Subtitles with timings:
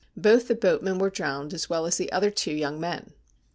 [0.17, 3.13] Both the boatmen were drowned as well as the other two young men.